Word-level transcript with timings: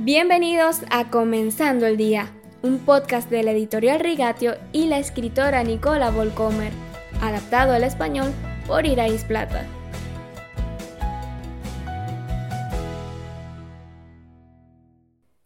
Bienvenidos 0.00 0.82
a 0.92 1.10
Comenzando 1.10 1.84
el 1.84 1.96
Día, 1.96 2.32
un 2.62 2.78
podcast 2.78 3.28
de 3.28 3.42
la 3.42 3.50
editorial 3.50 3.98
Rigatio 3.98 4.54
y 4.72 4.86
la 4.86 5.00
escritora 5.00 5.64
Nicola 5.64 6.12
Volcomer, 6.12 6.72
adaptado 7.20 7.72
al 7.72 7.82
español 7.82 8.32
por 8.68 8.86
Irais 8.86 9.24
Plata. 9.24 9.66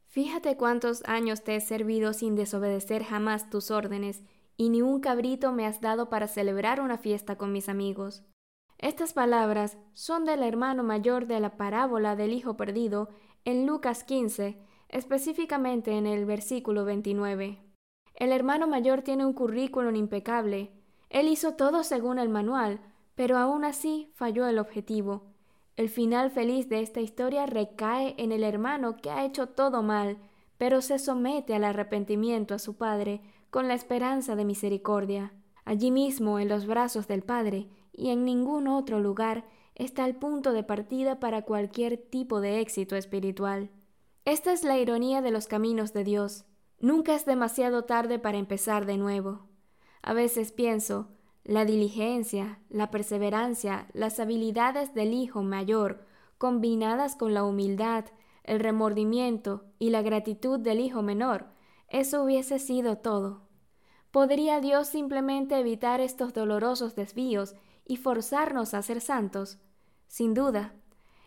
Fíjate 0.09 0.59
cuántos 0.59 1.03
años 1.07 1.45
te 1.45 1.57
he 1.57 1.61
servido 1.63 2.13
sin 2.13 2.37
desobedecer 2.37 3.05
jamás 3.05 3.49
tus 3.49 3.71
órdenes, 3.71 4.23
y 4.59 4.69
ni 4.69 4.83
un 4.83 5.01
cabrito 5.01 5.53
me 5.53 5.65
has 5.65 5.81
dado 5.81 6.11
para 6.11 6.29
celebrar 6.29 6.83
una 6.83 6.99
fiesta 6.99 7.37
con 7.37 7.53
mis 7.53 7.71
amigos. 7.71 8.23
Estas 8.83 9.13
palabras 9.13 9.79
son 9.93 10.25
del 10.25 10.43
hermano 10.43 10.83
mayor 10.83 11.29
de 11.29 11.39
la 11.39 11.57
parábola 11.57 12.17
del 12.17 12.33
Hijo 12.33 12.57
Perdido 12.57 13.11
en 13.45 13.65
Lucas 13.65 14.03
15, 14.03 14.59
específicamente 14.89 15.93
en 15.93 16.05
el 16.05 16.27
versículo 16.27 16.85
29. 16.85 17.61
El 18.17 18.33
hermano 18.33 18.67
mayor 18.67 19.03
tiene 19.03 19.25
un 19.25 19.35
currículum 19.35 19.95
impecable. 19.95 20.73
Él 21.11 21.29
hizo 21.29 21.55
todo 21.55 21.85
según 21.85 22.19
el 22.19 22.29
manual, 22.29 22.81
pero 23.15 23.39
aún 23.39 23.65
así 23.65 24.11
falló 24.17 24.49
el 24.49 24.59
objetivo. 24.59 25.31
El 25.77 25.89
final 25.89 26.33
feliz 26.33 26.69
de 26.69 26.81
esta 26.81 27.01
historia 27.01 27.47
recae 27.47 28.17
en 28.19 28.33
el 28.33 28.43
hermano 28.43 28.97
que 28.97 29.11
ha 29.11 29.25
hecho 29.25 29.47
todo 29.47 29.85
mal, 29.85 30.19
pero 30.59 30.81
se 30.81 30.99
somete 30.99 31.55
al 31.55 31.63
arrepentimiento 31.63 32.53
a 32.53 32.59
su 32.59 32.77
padre 32.77 33.21
con 33.51 33.69
la 33.69 33.75
esperanza 33.75 34.35
de 34.35 34.45
misericordia. 34.45 35.33
Allí 35.65 35.93
mismo, 35.93 36.41
en 36.41 36.49
los 36.49 36.67
brazos 36.67 37.07
del 37.07 37.23
Padre, 37.23 37.69
y 37.93 38.11
en 38.11 38.25
ningún 38.25 38.69
otro 38.69 39.01
lugar, 39.01 39.45
está 39.75 40.05
el 40.07 40.17
punto 40.17 40.53
de 40.53 40.63
partida 40.63 41.21
para 41.21 41.43
cualquier 41.43 41.97
tipo 41.97 42.41
de 42.41 42.61
éxito 42.61 42.97
espiritual. 42.97 43.71
Esta 44.25 44.53
es 44.53 44.65
la 44.65 44.79
ironía 44.79 45.23
de 45.23 45.31
los 45.31 45.47
caminos 45.47 45.93
de 45.93 46.05
Dios. 46.05 46.45
Nunca 46.79 47.15
es 47.15 47.25
demasiado 47.25 47.85
tarde 47.85 48.19
para 48.19 48.39
empezar 48.39 48.87
de 48.87 48.97
nuevo. 48.97 49.47
A 50.03 50.13
veces 50.15 50.53
pienso, 50.53 51.09
la 51.45 51.65
diligencia, 51.65 52.61
la 52.69 52.91
perseverancia, 52.91 53.89
las 53.93 54.21
habilidades 54.21 54.95
del 54.95 55.13
hijo 55.13 55.43
mayor, 55.43 56.05
combinadas 56.39 57.17
con 57.17 57.35
la 57.35 57.45
humildad, 57.45 58.07
el 58.45 58.61
remordimiento 58.61 59.65
y 59.79 59.91
la 59.91 60.03
gratitud 60.03 60.59
del 60.59 60.81
hijo 60.81 61.03
menor, 61.03 61.47
eso 61.89 62.25
hubiese 62.25 62.59
sido 62.59 62.99
todo. 62.99 63.43
¿Podría 64.11 64.61
Dios 64.61 64.89
simplemente 64.89 65.59
evitar 65.59 66.01
estos 66.01 66.33
dolorosos 66.33 66.95
desvíos 66.95 67.55
y 67.85 67.97
forzarnos 67.97 68.75
a 68.75 68.83
ser 68.83 69.01
santos? 69.01 69.59
Sin 70.07 70.35
duda. 70.35 70.75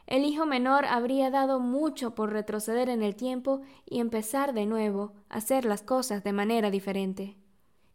El 0.08 0.24
hijo 0.24 0.46
menor 0.46 0.86
habría 0.86 1.32
dado 1.32 1.60
mucho 1.60 2.14
por 2.14 2.32
retroceder 2.32 2.90
en 2.90 3.02
el 3.02 3.16
tiempo 3.16 3.62
y 3.86 4.00
empezar 4.00 4.54
de 4.54 4.66
nuevo 4.66 5.14
a 5.30 5.38
hacer 5.38 5.66
las 5.66 5.82
cosas 5.82 6.24
de 6.24 6.34
manera 6.34 6.70
diferente. 6.70 7.38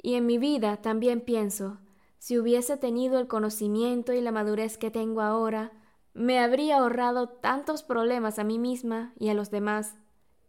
Y 0.02 0.14
en 0.14 0.26
mi 0.26 0.38
vida 0.38 0.78
también 0.78 1.20
pienso, 1.20 1.78
si 2.18 2.38
hubiese 2.38 2.76
tenido 2.76 3.18
el 3.18 3.28
conocimiento 3.28 4.12
y 4.12 4.20
la 4.20 4.32
madurez 4.32 4.76
que 4.76 4.90
tengo 4.90 5.22
ahora, 5.22 5.72
me 6.12 6.38
habría 6.38 6.78
ahorrado 6.78 7.28
tantos 7.28 7.82
problemas 7.82 8.38
a 8.38 8.44
mí 8.44 8.58
misma 8.58 9.14
y 9.18 9.28
a 9.28 9.34
los 9.34 9.50
demás. 9.50 9.96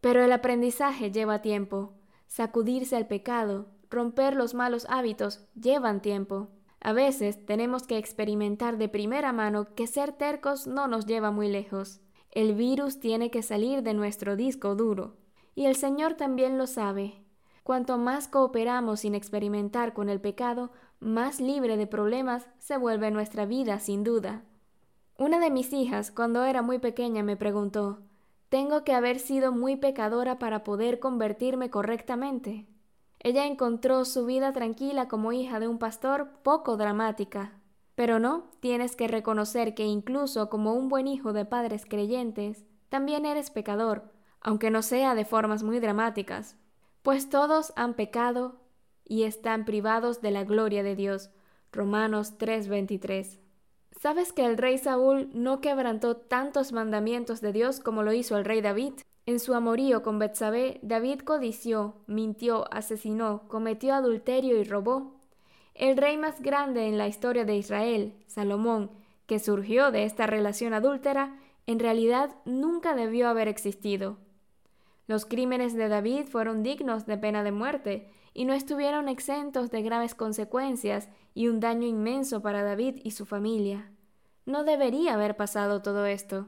Pero 0.01 0.23
el 0.23 0.31
aprendizaje 0.31 1.11
lleva 1.11 1.41
tiempo. 1.41 1.93
Sacudirse 2.27 2.95
al 2.95 3.07
pecado, 3.07 3.69
romper 3.89 4.35
los 4.35 4.53
malos 4.53 4.85
hábitos, 4.89 5.45
llevan 5.53 6.01
tiempo. 6.01 6.49
A 6.81 6.93
veces 6.93 7.45
tenemos 7.45 7.83
que 7.83 7.99
experimentar 7.99 8.77
de 8.77 8.89
primera 8.89 9.31
mano 9.31 9.75
que 9.75 9.85
ser 9.85 10.13
tercos 10.13 10.65
no 10.65 10.87
nos 10.87 11.05
lleva 11.05 11.29
muy 11.29 11.47
lejos. 11.47 12.01
El 12.31 12.55
virus 12.55 12.99
tiene 12.99 13.29
que 13.29 13.43
salir 13.43 13.83
de 13.83 13.93
nuestro 13.93 14.35
disco 14.35 14.75
duro. 14.75 15.15
Y 15.53 15.65
el 15.65 15.75
Señor 15.75 16.15
también 16.15 16.57
lo 16.57 16.65
sabe. 16.65 17.21
Cuanto 17.63 17.99
más 17.99 18.27
cooperamos 18.27 19.01
sin 19.01 19.13
experimentar 19.13 19.93
con 19.93 20.09
el 20.09 20.19
pecado, 20.19 20.71
más 20.99 21.39
libre 21.39 21.77
de 21.77 21.85
problemas 21.85 22.47
se 22.57 22.77
vuelve 22.77 23.11
nuestra 23.11 23.45
vida 23.45 23.79
sin 23.79 24.03
duda. 24.03 24.43
Una 25.19 25.39
de 25.39 25.51
mis 25.51 25.71
hijas, 25.73 26.09
cuando 26.09 26.45
era 26.45 26.63
muy 26.63 26.79
pequeña, 26.79 27.21
me 27.21 27.37
preguntó 27.37 27.99
¿Tengo 28.49 28.83
que 28.83 28.93
haber 28.93 29.19
sido 29.19 29.51
muy 29.51 29.75
pecadora 29.75 30.39
para 30.39 30.63
poder 30.63 30.99
convertirme 30.99 31.69
correctamente? 31.69 32.65
Ella 33.21 33.45
encontró 33.45 34.03
su 34.05 34.25
vida 34.25 34.51
tranquila 34.51 35.07
como 35.07 35.31
hija 35.31 35.59
de 35.59 35.67
un 35.67 35.79
pastor 35.79 36.29
poco 36.43 36.75
dramática. 36.75 37.53
Pero 37.95 38.19
no, 38.19 38.51
tienes 38.59 38.95
que 38.95 39.07
reconocer 39.07 39.73
que 39.73 39.85
incluso 39.85 40.49
como 40.49 40.73
un 40.73 40.89
buen 40.89 41.07
hijo 41.07 41.33
de 41.33 41.45
padres 41.45 41.85
creyentes, 41.85 42.65
también 42.89 43.25
eres 43.25 43.49
pecador, 43.49 44.11
aunque 44.41 44.69
no 44.69 44.81
sea 44.81 45.15
de 45.15 45.25
formas 45.25 45.63
muy 45.63 45.79
dramáticas 45.79 46.57
pues 47.01 47.29
todos 47.29 47.73
han 47.75 47.95
pecado 47.95 48.61
y 49.05 49.23
están 49.23 49.65
privados 49.65 50.21
de 50.21 50.31
la 50.31 50.43
gloria 50.43 50.83
de 50.83 50.95
Dios. 50.95 51.31
Romanos 51.71 52.37
3:23. 52.37 53.39
¿Sabes 53.99 54.33
que 54.33 54.45
el 54.45 54.57
rey 54.57 54.77
Saúl 54.77 55.29
no 55.33 55.61
quebrantó 55.61 56.17
tantos 56.17 56.71
mandamientos 56.71 57.41
de 57.41 57.53
Dios 57.53 57.79
como 57.79 58.03
lo 58.03 58.13
hizo 58.13 58.37
el 58.37 58.45
rey 58.45 58.61
David? 58.61 58.93
En 59.25 59.39
su 59.39 59.53
amorío 59.53 60.01
con 60.01 60.17
Betsabé, 60.17 60.79
David 60.81 61.19
codició, 61.19 61.95
mintió, 62.07 62.71
asesinó, 62.73 63.47
cometió 63.47 63.93
adulterio 63.93 64.59
y 64.59 64.63
robó. 64.63 65.13
El 65.75 65.97
rey 65.97 66.17
más 66.17 66.41
grande 66.41 66.87
en 66.87 66.97
la 66.97 67.07
historia 67.07 67.45
de 67.45 67.55
Israel, 67.55 68.15
Salomón, 68.27 68.91
que 69.27 69.39
surgió 69.39 69.91
de 69.91 70.05
esta 70.05 70.27
relación 70.27 70.73
adúltera, 70.73 71.39
en 71.67 71.79
realidad 71.79 72.35
nunca 72.45 72.95
debió 72.95 73.29
haber 73.29 73.47
existido. 73.47 74.17
Los 75.07 75.25
crímenes 75.25 75.73
de 75.73 75.87
David 75.87 76.25
fueron 76.25 76.63
dignos 76.63 77.05
de 77.05 77.17
pena 77.17 77.43
de 77.43 77.51
muerte 77.51 78.11
y 78.33 78.45
no 78.45 78.53
estuvieron 78.53 79.07
exentos 79.07 79.69
de 79.69 79.81
graves 79.81 80.15
consecuencias 80.15 81.09
y 81.33 81.47
un 81.47 81.59
daño 81.59 81.87
inmenso 81.87 82.41
para 82.41 82.63
David 82.63 82.95
y 83.03 83.11
su 83.11 83.25
familia. 83.25 83.91
No 84.45 84.63
debería 84.63 85.13
haber 85.13 85.37
pasado 85.37 85.81
todo 85.81 86.05
esto. 86.05 86.47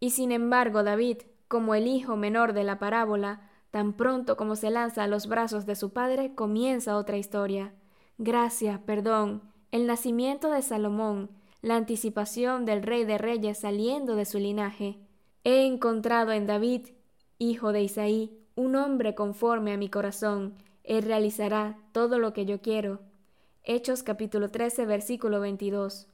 Y 0.00 0.10
sin 0.10 0.32
embargo 0.32 0.82
David, 0.82 1.18
como 1.52 1.74
el 1.74 1.86
hijo 1.86 2.16
menor 2.16 2.54
de 2.54 2.64
la 2.64 2.78
parábola, 2.78 3.42
tan 3.70 3.92
pronto 3.92 4.38
como 4.38 4.56
se 4.56 4.70
lanza 4.70 5.04
a 5.04 5.06
los 5.06 5.26
brazos 5.26 5.66
de 5.66 5.76
su 5.76 5.92
padre, 5.92 6.34
comienza 6.34 6.96
otra 6.96 7.18
historia. 7.18 7.74
Gracia, 8.16 8.80
perdón, 8.86 9.42
el 9.70 9.86
nacimiento 9.86 10.50
de 10.50 10.62
Salomón, 10.62 11.28
la 11.60 11.76
anticipación 11.76 12.64
del 12.64 12.82
rey 12.82 13.04
de 13.04 13.18
reyes 13.18 13.58
saliendo 13.58 14.16
de 14.16 14.24
su 14.24 14.38
linaje. 14.38 14.98
He 15.44 15.66
encontrado 15.66 16.32
en 16.32 16.46
David 16.46 16.86
hijo 17.36 17.72
de 17.72 17.82
Isaí, 17.82 18.34
un 18.54 18.74
hombre 18.74 19.14
conforme 19.14 19.74
a 19.74 19.76
mi 19.76 19.90
corazón, 19.90 20.54
él 20.84 21.02
realizará 21.02 21.76
todo 21.92 22.18
lo 22.18 22.32
que 22.32 22.46
yo 22.46 22.62
quiero. 22.62 23.00
Hechos 23.62 24.02
capítulo 24.02 24.48
13 24.48 24.86
versículo 24.86 25.38
22. 25.40 26.08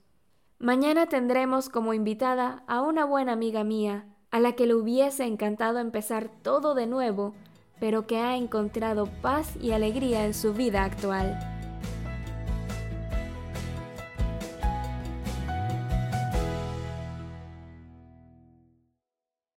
Mañana 0.59 1.07
tendremos 1.07 1.69
como 1.69 1.95
invitada 1.95 2.65
a 2.67 2.83
una 2.83 3.05
buena 3.05 3.35
amiga 3.35 3.63
mía, 3.63 4.09
a 4.31 4.41
la 4.41 4.53
que 4.53 4.67
le 4.67 4.75
hubiese 4.75 5.25
encantado 5.25 5.79
empezar 5.79 6.31
todo 6.43 6.75
de 6.75 6.87
nuevo, 6.87 7.35
pero 7.81 8.07
que 8.07 8.19
ha 8.19 8.37
encontrado 8.37 9.07
paz 9.23 9.57
y 9.61 9.73
alegría 9.73 10.25
en 10.25 10.35
su 10.35 10.53
vida 10.53 10.85
actual. 10.85 11.58